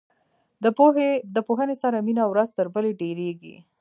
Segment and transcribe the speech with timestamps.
[1.35, 3.55] د پوهنې سره مینه ورځ تر بلې ډیریږي.